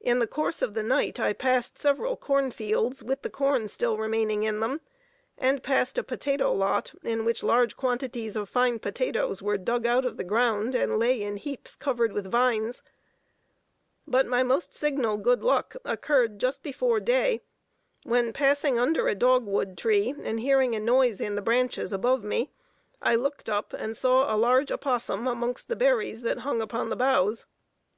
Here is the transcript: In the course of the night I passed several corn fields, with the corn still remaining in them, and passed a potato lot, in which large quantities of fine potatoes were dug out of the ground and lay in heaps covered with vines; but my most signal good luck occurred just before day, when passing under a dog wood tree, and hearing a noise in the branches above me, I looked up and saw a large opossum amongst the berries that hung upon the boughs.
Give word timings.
In 0.00 0.18
the 0.18 0.26
course 0.26 0.62
of 0.62 0.72
the 0.72 0.82
night 0.82 1.20
I 1.20 1.34
passed 1.34 1.76
several 1.76 2.16
corn 2.16 2.50
fields, 2.50 3.02
with 3.02 3.20
the 3.20 3.28
corn 3.28 3.68
still 3.68 3.98
remaining 3.98 4.42
in 4.44 4.60
them, 4.60 4.80
and 5.36 5.62
passed 5.62 5.98
a 5.98 6.02
potato 6.02 6.54
lot, 6.54 6.94
in 7.04 7.26
which 7.26 7.42
large 7.42 7.76
quantities 7.76 8.34
of 8.34 8.48
fine 8.48 8.78
potatoes 8.78 9.42
were 9.42 9.58
dug 9.58 9.84
out 9.86 10.06
of 10.06 10.16
the 10.16 10.24
ground 10.24 10.74
and 10.74 10.98
lay 10.98 11.20
in 11.20 11.36
heaps 11.36 11.76
covered 11.76 12.14
with 12.14 12.30
vines; 12.32 12.82
but 14.06 14.24
my 14.26 14.42
most 14.42 14.74
signal 14.74 15.18
good 15.18 15.42
luck 15.42 15.76
occurred 15.84 16.38
just 16.38 16.62
before 16.62 16.98
day, 16.98 17.42
when 18.04 18.32
passing 18.32 18.78
under 18.78 19.06
a 19.06 19.14
dog 19.14 19.44
wood 19.44 19.76
tree, 19.76 20.14
and 20.22 20.40
hearing 20.40 20.74
a 20.74 20.80
noise 20.80 21.20
in 21.20 21.34
the 21.34 21.42
branches 21.42 21.92
above 21.92 22.24
me, 22.24 22.50
I 23.02 23.16
looked 23.16 23.50
up 23.50 23.74
and 23.74 23.98
saw 23.98 24.34
a 24.34 24.38
large 24.38 24.72
opossum 24.72 25.26
amongst 25.26 25.68
the 25.68 25.76
berries 25.76 26.22
that 26.22 26.38
hung 26.38 26.62
upon 26.62 26.88
the 26.88 26.96
boughs. 26.96 27.44